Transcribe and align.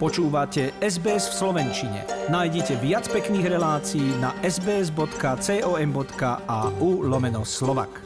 Počúvate 0.00 0.72
SBS 0.80 1.28
v 1.28 1.34
Slovenčine. 1.44 2.08
Nájdite 2.32 2.72
viac 2.80 3.04
pekných 3.12 3.52
relácií 3.52 4.16
na 4.16 4.32
sbs.com.au 4.40 5.04
lomeno 7.04 7.44
slovak. 7.44 8.00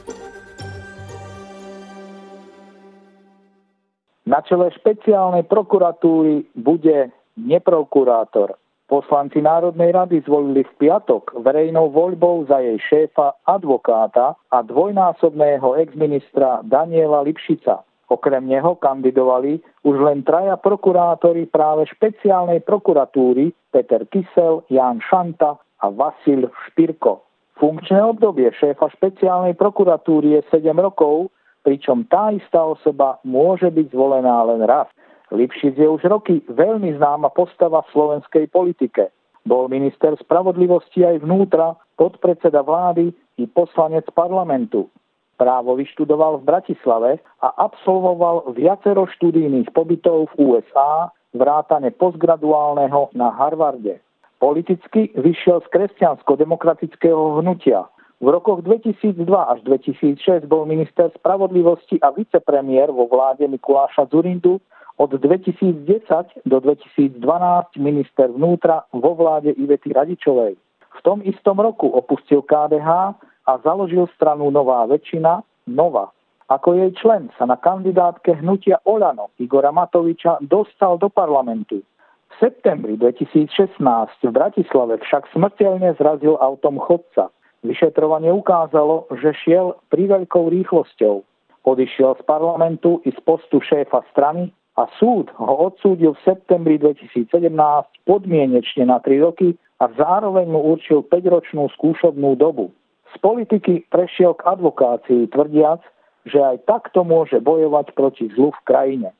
Na 4.26 4.42
čele 4.42 4.74
špeciálnej 4.74 5.46
prokuratúry 5.46 6.50
bude 6.58 7.14
neprokurátor. 7.38 8.58
Poslanci 8.90 9.38
Národnej 9.38 9.94
rady 9.94 10.26
zvolili 10.26 10.66
v 10.66 10.72
piatok 10.82 11.46
verejnou 11.46 11.94
voľbou 11.94 12.42
za 12.50 12.58
jej 12.58 12.82
šéfa 12.90 13.38
advokáta 13.46 14.34
a 14.50 14.66
dvojnásobného 14.66 15.78
exministra 15.78 16.58
Daniela 16.66 17.22
Lipšica. 17.22 17.86
Okrem 18.08 18.44
neho 18.44 18.76
kandidovali 18.76 19.64
už 19.82 19.96
len 20.00 20.20
traja 20.22 20.60
prokurátori 20.60 21.48
práve 21.48 21.88
špeciálnej 21.88 22.60
prokuratúry 22.62 23.52
Peter 23.72 24.04
Kysel, 24.04 24.64
Jan 24.68 25.00
Šanta 25.00 25.56
a 25.56 25.86
Vasil 25.88 26.52
Špirko. 26.68 27.24
Funkčné 27.54 28.02
obdobie 28.02 28.50
šéfa 28.50 28.90
špeciálnej 28.98 29.54
prokuratúry 29.54 30.36
je 30.36 30.40
7 30.50 30.74
rokov, 30.74 31.30
pričom 31.64 32.04
tá 32.10 32.28
istá 32.34 32.60
osoba 32.60 33.22
môže 33.24 33.70
byť 33.70 33.86
zvolená 33.94 34.42
len 34.52 34.66
raz. 34.66 34.90
Lipšic 35.32 35.80
je 35.80 35.88
už 35.88 36.04
roky 36.04 36.44
veľmi 36.50 36.94
známa 37.00 37.32
postava 37.32 37.80
v 37.86 37.92
slovenskej 37.96 38.52
politike. 38.52 39.08
Bol 39.44 39.68
minister 39.68 40.16
spravodlivosti 40.20 41.04
aj 41.04 41.24
vnútra, 41.24 41.76
podpredseda 41.96 42.64
vlády 42.64 43.12
i 43.40 43.44
poslanec 43.48 44.08
parlamentu. 44.12 44.88
Právo 45.34 45.74
vyštudoval 45.74 46.38
v 46.38 46.46
Bratislave 46.46 47.10
a 47.42 47.48
absolvoval 47.66 48.54
viacero 48.54 49.06
študijných 49.18 49.74
pobytov 49.74 50.30
v 50.34 50.54
USA, 50.54 51.10
vrátane 51.34 51.90
postgraduálneho 51.90 53.10
na 53.18 53.34
Harvarde. 53.34 53.98
Politicky 54.38 55.10
vyšiel 55.18 55.64
z 55.66 55.68
kresťansko-demokratického 55.74 57.42
hnutia. 57.42 57.90
V 58.22 58.30
rokoch 58.30 58.62
2002 58.62 59.26
až 59.26 59.58
2006 59.66 60.46
bol 60.46 60.64
minister 60.64 61.10
spravodlivosti 61.18 61.98
a 61.98 62.14
vicepremiér 62.14 62.94
vo 62.94 63.10
vláde 63.10 63.42
Mikuláša 63.50 64.06
Zurindu, 64.08 64.62
od 64.94 65.10
2010 65.10 66.46
do 66.46 66.56
2012 66.62 67.18
minister 67.82 68.30
vnútra 68.30 68.86
vo 68.94 69.18
vláde 69.18 69.50
Ivety 69.58 69.90
Radičovej. 69.90 70.54
V 70.94 71.00
tom 71.02 71.18
istom 71.26 71.58
roku 71.58 71.90
opustil 71.90 72.46
KDH 72.46 73.18
a 73.44 73.60
založil 73.60 74.08
stranu 74.16 74.48
Nová 74.48 74.88
väčšina, 74.88 75.44
Nova. 75.68 76.12
Ako 76.52 76.76
jej 76.76 76.92
člen 77.00 77.32
sa 77.40 77.48
na 77.48 77.56
kandidátke 77.56 78.36
hnutia 78.36 78.76
Olano 78.84 79.32
Igora 79.40 79.72
Matoviča 79.72 80.44
dostal 80.44 81.00
do 81.00 81.08
parlamentu. 81.08 81.80
V 81.80 82.34
septembri 82.36 83.00
2016 83.00 83.80
v 84.20 84.32
Bratislave 84.34 85.00
však 85.00 85.32
smrteľne 85.32 85.96
zrazil 85.96 86.36
autom 86.36 86.76
chodca. 86.82 87.32
Vyšetrovanie 87.64 88.28
ukázalo, 88.28 89.08
že 89.24 89.32
šiel 89.40 89.80
pri 89.88 90.04
veľkou 90.12 90.52
rýchlosťou. 90.52 91.24
Odišiel 91.64 92.20
z 92.20 92.22
parlamentu 92.28 93.00
i 93.08 93.10
z 93.14 93.20
postu 93.24 93.64
šéfa 93.64 94.04
strany 94.12 94.52
a 94.76 94.84
súd 95.00 95.32
ho 95.40 95.72
odsúdil 95.72 96.12
v 96.12 96.24
septembri 96.28 96.76
2017 96.76 97.32
podmienečne 98.04 98.84
na 98.84 99.00
3 99.00 99.24
roky 99.24 99.56
a 99.80 99.88
zároveň 99.96 100.44
mu 100.44 100.60
určil 100.76 101.00
5-ročnú 101.08 101.72
skúšobnú 101.72 102.36
dobu. 102.36 102.68
Z 103.14 103.22
politiky 103.22 103.86
prešiel 103.86 104.34
k 104.34 104.42
advokácii, 104.42 105.30
tvrdiac, 105.30 105.78
že 106.26 106.42
aj 106.42 106.66
takto 106.66 107.06
môže 107.06 107.38
bojovať 107.38 107.94
proti 107.94 108.26
zlu 108.34 108.50
v 108.50 108.60
krajine. 108.66 109.10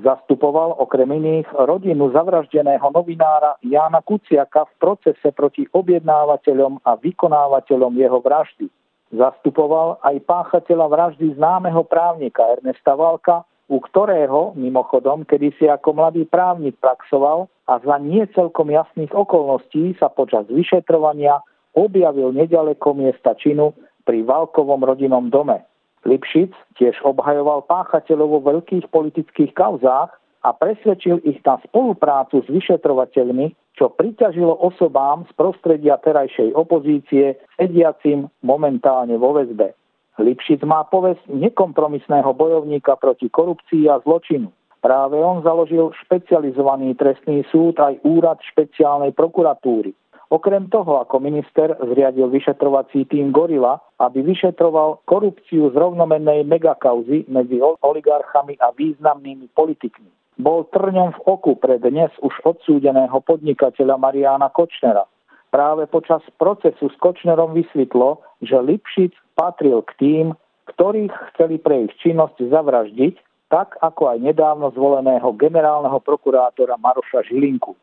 Zastupoval 0.00 0.80
okrem 0.80 1.12
iných 1.12 1.52
rodinu 1.52 2.08
zavraždeného 2.16 2.88
novinára 2.88 3.60
Jána 3.60 4.00
Kuciaka 4.00 4.64
v 4.64 4.72
procese 4.80 5.28
proti 5.36 5.68
objednávateľom 5.68 6.80
a 6.80 6.96
vykonávateľom 6.96 7.92
jeho 8.00 8.18
vraždy. 8.24 8.66
Zastupoval 9.12 10.00
aj 10.00 10.24
páchateľa 10.24 10.86
vraždy 10.88 11.36
známeho 11.36 11.84
právnika 11.84 12.40
Ernesta 12.56 12.96
Valka, 12.96 13.44
u 13.68 13.76
ktorého, 13.76 14.56
mimochodom, 14.56 15.28
kedysi 15.28 15.68
ako 15.68 15.92
mladý 15.92 16.24
právnik 16.24 16.80
praxoval 16.80 17.52
a 17.68 17.76
za 17.84 18.00
nie 18.00 18.24
celkom 18.32 18.72
jasných 18.72 19.12
okolností 19.12 19.92
sa 20.00 20.08
počas 20.08 20.48
vyšetrovania 20.48 21.44
objavil 21.76 22.32
nedaleko 22.32 22.94
miesta 22.96 23.36
činu 23.36 23.72
pri 24.04 24.22
Valkovom 24.22 24.82
rodinnom 24.84 25.30
dome. 25.30 25.64
Lipšic 26.02 26.50
tiež 26.76 26.98
obhajoval 27.06 27.62
páchateľov 27.70 28.28
vo 28.28 28.40
veľkých 28.42 28.90
politických 28.90 29.54
kauzách 29.54 30.10
a 30.42 30.50
presvedčil 30.50 31.22
ich 31.22 31.38
na 31.46 31.62
spoluprácu 31.62 32.42
s 32.42 32.48
vyšetrovateľmi, 32.50 33.54
čo 33.78 33.94
priťažilo 33.94 34.58
osobám 34.58 35.22
z 35.30 35.32
prostredia 35.38 35.94
terajšej 36.02 36.50
opozície 36.58 37.38
sediacim 37.54 38.26
momentálne 38.42 39.14
vo 39.14 39.38
väzbe. 39.38 39.78
Lipšic 40.18 40.60
má 40.66 40.84
povesť 40.90 41.24
nekompromisného 41.30 42.36
bojovníka 42.36 42.98
proti 43.00 43.32
korupcii 43.32 43.88
a 43.88 44.02
zločinu. 44.04 44.52
Práve 44.82 45.16
on 45.22 45.46
založil 45.46 45.94
špecializovaný 46.04 46.98
trestný 46.98 47.46
súd 47.48 47.78
aj 47.78 48.02
úrad 48.02 48.42
špeciálnej 48.42 49.14
prokuratúry. 49.14 49.94
Okrem 50.32 50.72
toho, 50.72 50.96
ako 50.96 51.20
minister 51.20 51.76
zriadil 51.76 52.32
vyšetrovací 52.32 53.04
tým 53.04 53.36
Gorila, 53.36 53.76
aby 54.00 54.24
vyšetroval 54.24 55.04
korupciu 55.04 55.68
z 55.68 55.76
rovnomennej 55.76 56.48
megakauzy 56.48 57.28
medzi 57.28 57.60
oligarchami 57.60 58.56
a 58.56 58.72
významnými 58.72 59.52
politikmi. 59.52 60.08
Bol 60.40 60.64
trňom 60.72 61.12
v 61.12 61.20
oku 61.28 61.52
pre 61.60 61.76
dnes 61.76 62.08
už 62.24 62.32
odsúdeného 62.48 63.12
podnikateľa 63.20 64.00
Mariána 64.00 64.48
Kočnera. 64.48 65.04
Práve 65.52 65.84
počas 65.84 66.24
procesu 66.40 66.88
s 66.88 66.96
Kočnerom 66.96 67.52
vysvetlo, 67.52 68.24
že 68.40 68.56
Lipšic 68.56 69.12
patril 69.36 69.84
k 69.84 69.92
tým, 70.00 70.26
ktorých 70.72 71.12
chceli 71.36 71.60
pre 71.60 71.84
ich 71.84 71.92
činnosť 72.00 72.48
zavraždiť, 72.48 73.20
tak 73.52 73.76
ako 73.84 74.16
aj 74.16 74.24
nedávno 74.24 74.72
zvoleného 74.72 75.28
generálneho 75.36 76.00
prokurátora 76.00 76.80
Maroša 76.80 77.28
Žilinku. 77.28 77.76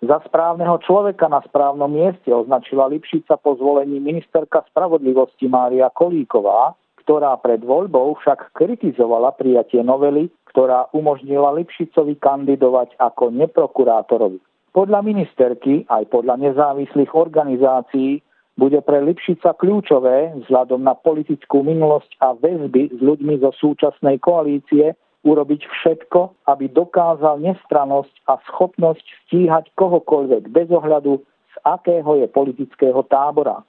Za 0.00 0.16
správneho 0.24 0.80
človeka 0.80 1.28
na 1.28 1.44
správnom 1.44 1.92
mieste 1.92 2.32
označila 2.32 2.88
Lipšica 2.88 3.36
po 3.36 3.52
zvolení 3.60 4.00
ministerka 4.00 4.64
spravodlivosti 4.72 5.44
Mária 5.44 5.92
Kolíková, 5.92 6.72
ktorá 7.04 7.36
pred 7.36 7.60
voľbou 7.60 8.16
však 8.16 8.56
kritizovala 8.56 9.36
prijatie 9.36 9.84
novely, 9.84 10.32
ktorá 10.48 10.88
umožnila 10.96 11.52
Lipšicovi 11.52 12.16
kandidovať 12.16 12.96
ako 12.96 13.28
neprokurátorovi. 13.28 14.40
Podľa 14.72 15.04
ministerky 15.04 15.84
aj 15.84 16.08
podľa 16.08 16.48
nezávislých 16.48 17.12
organizácií 17.12 18.24
bude 18.56 18.80
pre 18.80 19.04
Lipšica 19.04 19.52
kľúčové 19.52 20.32
vzhľadom 20.44 20.80
na 20.80 20.96
politickú 20.96 21.60
minulosť 21.60 22.16
a 22.24 22.32
väzby 22.40 22.96
s 22.96 22.98
ľuďmi 23.04 23.40
zo 23.44 23.52
súčasnej 23.52 24.16
koalície 24.16 24.96
urobiť 25.24 25.62
všetko, 25.68 26.48
aby 26.48 26.72
dokázal 26.72 27.44
nestrannosť 27.44 28.14
a 28.28 28.40
schopnosť 28.48 29.04
stíhať 29.26 29.68
kohokoľvek 29.76 30.48
bez 30.48 30.68
ohľadu, 30.72 31.20
z 31.50 31.56
akého 31.66 32.24
je 32.24 32.26
politického 32.30 33.02
tábora. 33.04 33.60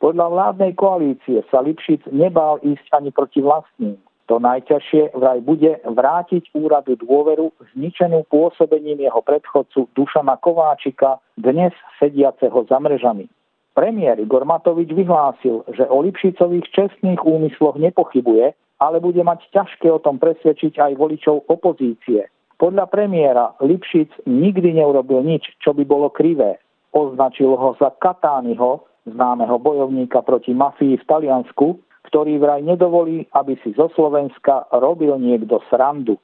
Podľa 0.00 0.26
vládnej 0.32 0.72
koalície 0.78 1.44
sa 1.52 1.60
Lipšic 1.60 2.08
nebál 2.08 2.56
ísť 2.64 2.88
ani 2.94 3.10
proti 3.12 3.44
vlastným. 3.44 4.00
To 4.30 4.38
najťažšie 4.38 5.18
vraj 5.18 5.42
bude 5.42 5.82
vrátiť 5.82 6.54
úradu 6.54 6.94
dôveru 6.94 7.50
zničenú 7.74 8.22
pôsobením 8.30 9.02
jeho 9.02 9.18
predchodcu 9.26 9.90
Dušana 9.98 10.38
Kováčika, 10.38 11.18
dnes 11.34 11.74
sediaceho 11.98 12.62
za 12.70 12.78
mrežami. 12.78 13.26
Premiér 13.74 14.22
Igor 14.22 14.46
Matovič 14.46 14.94
vyhlásil, 14.94 15.66
že 15.74 15.82
o 15.90 15.98
Lipšicových 16.06 16.70
čestných 16.70 17.20
úmysloch 17.26 17.74
nepochybuje 17.74 18.54
ale 18.80 18.98
bude 18.98 19.20
mať 19.20 19.44
ťažké 19.52 19.92
o 19.92 20.00
tom 20.00 20.16
presvedčiť 20.16 20.80
aj 20.80 20.92
voličov 20.96 21.46
opozície. 21.52 22.26
Podľa 22.56 22.88
premiéra 22.88 23.56
Lipšic 23.60 24.24
nikdy 24.24 24.80
neurobil 24.80 25.20
nič, 25.24 25.56
čo 25.60 25.76
by 25.76 25.84
bolo 25.84 26.08
krivé. 26.08 26.60
Označil 26.92 27.56
ho 27.56 27.76
za 27.76 27.92
Katányho, 27.92 28.84
známeho 29.08 29.56
bojovníka 29.60 30.20
proti 30.24 30.52
mafii 30.52 31.00
v 31.00 31.08
Taliansku, 31.08 31.80
ktorý 32.08 32.40
vraj 32.40 32.64
nedovolí, 32.64 33.28
aby 33.36 33.56
si 33.60 33.76
zo 33.76 33.92
Slovenska 33.92 34.68
robil 34.72 35.16
niekto 35.20 35.60
srandu. 35.68 36.16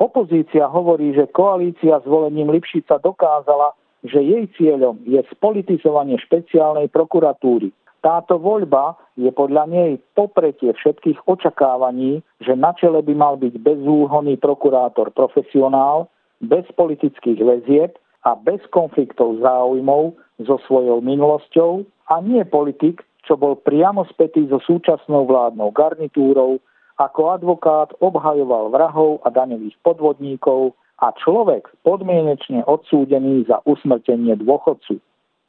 Opozícia 0.00 0.68
hovorí, 0.68 1.12
že 1.12 1.28
koalícia 1.28 2.00
s 2.00 2.06
volením 2.08 2.52
Lipšica 2.52 3.00
dokázala, 3.00 3.76
že 4.02 4.18
jej 4.18 4.44
cieľom 4.58 4.98
je 5.06 5.20
spolitizovanie 5.36 6.18
špeciálnej 6.18 6.90
prokuratúry, 6.90 7.70
táto 8.02 8.36
voľba 8.36 8.98
je 9.14 9.30
podľa 9.30 9.70
nej 9.70 9.90
popretie 10.18 10.74
všetkých 10.74 11.22
očakávaní, 11.30 12.20
že 12.42 12.58
na 12.58 12.74
čele 12.74 12.98
by 12.98 13.14
mal 13.14 13.34
byť 13.38 13.54
bezúhonný 13.62 14.36
prokurátor 14.42 15.14
profesionál, 15.14 16.10
bez 16.42 16.66
politických 16.74 17.38
väzieb 17.38 17.94
a 18.26 18.34
bez 18.34 18.58
konfliktov 18.74 19.38
záujmov 19.38 20.18
so 20.42 20.58
svojou 20.66 20.98
minulosťou 20.98 21.86
a 22.10 22.18
nie 22.18 22.42
politik, 22.42 23.06
čo 23.22 23.38
bol 23.38 23.54
priamo 23.54 24.02
spätý 24.10 24.50
so 24.50 24.58
súčasnou 24.58 25.22
vládnou 25.30 25.70
garnitúrou, 25.70 26.58
ako 26.98 27.20
advokát 27.30 27.94
obhajoval 28.02 28.74
vrahov 28.74 29.22
a 29.22 29.30
daňových 29.30 29.78
podvodníkov 29.86 30.74
a 30.98 31.14
človek 31.18 31.70
podmienečne 31.86 32.66
odsúdený 32.66 33.46
za 33.46 33.62
usmrtenie 33.62 34.34
dôchodcu. 34.42 34.98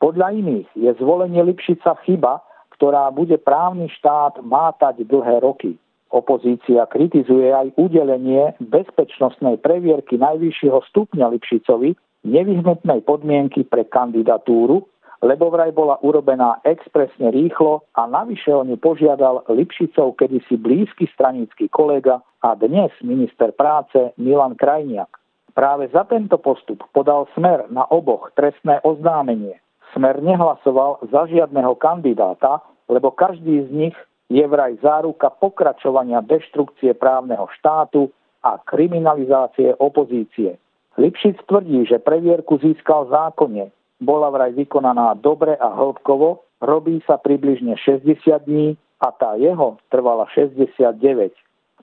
Podľa 0.03 0.35
iných 0.35 0.67
je 0.75 0.91
zvolenie 1.00 1.39
Lipšica 1.47 1.95
chyba, 2.03 2.44
ktorá 2.75 3.07
bude 3.15 3.39
právny 3.39 3.88
štát 3.88 4.44
mátať 4.44 5.07
dlhé 5.07 5.39
roky. 5.39 5.79
Opozícia 6.11 6.83
kritizuje 6.91 7.47
aj 7.47 7.71
udelenie 7.79 8.51
bezpečnostnej 8.59 9.63
previerky 9.63 10.19
najvyššieho 10.19 10.83
stupňa 10.91 11.31
Lipšicovi 11.31 11.95
nevyhnutnej 12.27 13.00
podmienky 13.07 13.63
pre 13.63 13.88
kandidatúru, 13.88 14.83
lebo 15.23 15.47
vraj 15.47 15.71
bola 15.71 15.95
urobená 16.03 16.59
expresne 16.67 17.31
rýchlo 17.31 17.88
a 17.95 18.03
navyše 18.03 18.51
o 18.51 18.67
ňu 18.67 18.75
požiadal 18.83 19.47
Lipšicov 19.47 20.19
kedysi 20.19 20.59
blízky 20.59 21.07
stranický 21.15 21.71
kolega 21.71 22.19
a 22.44 22.59
dnes 22.59 22.91
minister 23.00 23.55
práce 23.55 24.11
Milan 24.19 24.59
Krajniak. 24.59 25.15
Práve 25.55 25.88
za 25.95 26.03
tento 26.03 26.35
postup 26.44 26.83
podal 26.91 27.31
Smer 27.39 27.71
na 27.71 27.88
oboch 27.88 28.35
trestné 28.35 28.83
oznámenie. 28.83 29.63
Smer 29.94 30.22
nehlasoval 30.22 31.06
za 31.13 31.30
žiadneho 31.30 31.78
kandidáta, 31.78 32.66
lebo 32.90 33.13
každý 33.13 33.66
z 33.66 33.69
nich 33.72 33.98
je 34.34 34.42
vraj 34.50 34.74
záruka 34.81 35.30
pokračovania 35.30 36.25
deštrukcie 36.25 36.98
právneho 36.98 37.45
štátu 37.54 38.10
a 38.42 38.57
kriminalizácie 38.57 39.78
opozície. 39.78 40.57
Lipšic 40.98 41.45
tvrdí, 41.45 41.86
že 41.86 42.01
previerku 42.01 42.57
získal 42.62 43.10
zákonne, 43.10 43.69
bola 44.04 44.30
vraj 44.30 44.51
vykonaná 44.54 45.16
dobre 45.22 45.56
a 45.57 45.72
hĺbkovo, 45.74 46.44
robí 46.62 47.00
sa 47.07 47.18
približne 47.18 47.78
60 47.80 48.50
dní 48.50 48.75
a 49.00 49.10
tá 49.13 49.38
jeho 49.39 49.80
trvala 49.89 50.28
69. 50.34 51.34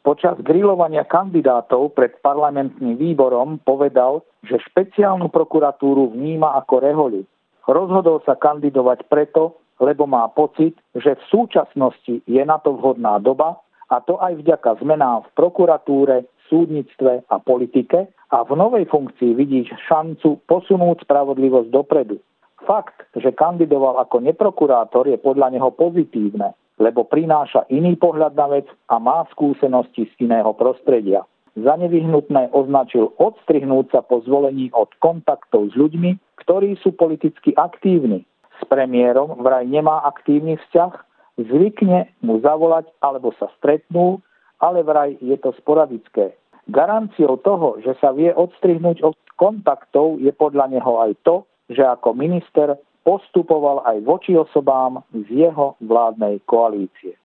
Počas 0.00 0.40
grilovania 0.40 1.04
kandidátov 1.04 1.92
pred 1.92 2.16
parlamentným 2.24 2.96
výborom 2.96 3.60
povedal, 3.60 4.24
že 4.48 4.56
špeciálnu 4.72 5.28
prokuratúru 5.28 6.16
vníma 6.16 6.56
ako 6.64 6.74
reholi. 6.80 7.22
Rozhodol 7.70 8.18
sa 8.26 8.34
kandidovať 8.34 9.06
preto, 9.06 9.62
lebo 9.78 10.10
má 10.10 10.26
pocit, 10.34 10.74
že 10.90 11.14
v 11.14 11.22
súčasnosti 11.30 12.26
je 12.26 12.42
na 12.42 12.58
to 12.58 12.74
vhodná 12.74 13.22
doba 13.22 13.62
a 13.86 14.02
to 14.02 14.18
aj 14.18 14.42
vďaka 14.42 14.82
zmenám 14.82 15.22
v 15.22 15.30
prokuratúre, 15.38 16.26
súdnictve 16.50 17.30
a 17.30 17.36
politike 17.38 18.10
a 18.34 18.42
v 18.42 18.52
novej 18.58 18.90
funkcii 18.90 19.38
vidí 19.38 19.70
šancu 19.86 20.42
posunúť 20.50 21.06
spravodlivosť 21.06 21.70
dopredu. 21.70 22.18
Fakt, 22.66 23.06
že 23.14 23.30
kandidoval 23.30 24.02
ako 24.02 24.18
neprokurátor 24.18 25.06
je 25.06 25.16
podľa 25.16 25.54
neho 25.54 25.70
pozitívne, 25.70 26.52
lebo 26.82 27.06
prináša 27.06 27.70
iný 27.70 27.94
pohľad 27.94 28.34
na 28.34 28.46
vec 28.50 28.66
a 28.90 28.98
má 28.98 29.24
skúsenosti 29.30 30.10
z 30.10 30.26
iného 30.26 30.50
prostredia. 30.58 31.22
Za 31.60 31.76
nevyhnutné 31.76 32.56
označil 32.56 33.12
odstrihnúť 33.20 33.92
sa 33.92 34.00
po 34.00 34.24
zvolení 34.24 34.72
od 34.72 34.88
kontaktov 34.96 35.68
s 35.68 35.74
ľuďmi, 35.76 36.40
ktorí 36.40 36.80
sú 36.80 36.96
politicky 36.96 37.52
aktívni. 37.52 38.24
S 38.56 38.64
premiérom 38.64 39.36
vraj 39.44 39.68
nemá 39.68 40.00
aktívny 40.08 40.56
vzťah, 40.56 40.92
zvykne 41.36 42.08
mu 42.24 42.40
zavolať 42.40 42.88
alebo 43.04 43.36
sa 43.36 43.52
stretnú, 43.60 44.24
ale 44.56 44.80
vraj 44.80 45.20
je 45.20 45.36
to 45.36 45.52
sporadické. 45.60 46.32
Garanciou 46.72 47.36
toho, 47.44 47.76
že 47.84 47.92
sa 48.00 48.16
vie 48.16 48.32
odstrihnúť 48.32 49.04
od 49.04 49.16
kontaktov, 49.36 50.16
je 50.16 50.32
podľa 50.32 50.72
neho 50.72 50.96
aj 51.04 51.12
to, 51.28 51.44
že 51.68 51.84
ako 51.84 52.16
minister 52.16 52.80
postupoval 53.04 53.84
aj 53.84 54.00
voči 54.04 54.32
osobám 54.32 55.04
z 55.12 55.48
jeho 55.48 55.76
vládnej 55.84 56.40
koalície. 56.48 57.20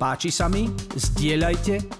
Páči 0.00 0.32
sa 0.32 0.48
mi? 0.48 0.64
Zdieľajte, 0.96 1.99